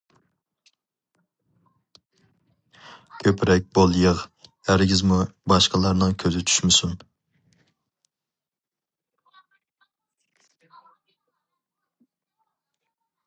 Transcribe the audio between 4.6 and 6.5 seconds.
ھەرگىزمۇ باشقىلارنىڭ كۆزى